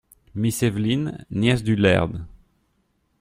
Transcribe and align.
Miss 0.33 0.63
Eveline, 0.63 1.27
nièce 1.29 1.61
du 1.63 1.75
Laird. 1.75 2.25